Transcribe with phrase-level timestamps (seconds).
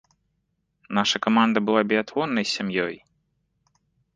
[0.99, 2.95] Наша каманда была біятлоннай сям'ёй!!!